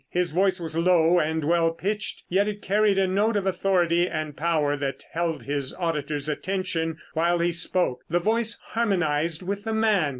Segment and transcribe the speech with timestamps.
[0.09, 4.35] His voice was low and well pitched yet it carried a note of authority and
[4.35, 8.01] power that held his auditors' attention while he spoke.
[8.09, 10.09] The voice harmonized with the man.